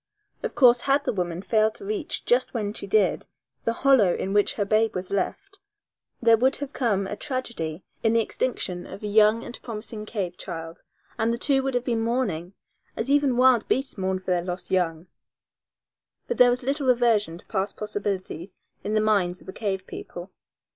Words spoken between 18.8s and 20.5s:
in the minds of the cave people.